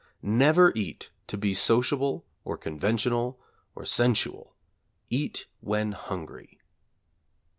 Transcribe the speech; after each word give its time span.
Never 0.23 0.71
eat 0.75 1.11
to 1.27 1.37
be 1.37 1.53
sociable, 1.53 2.25
or 2.43 2.57
conventional, 2.57 3.39
or 3.75 3.85
sensual; 3.85 4.55
eat 5.11 5.45
when 5.59 5.91
hungry. 5.91 6.57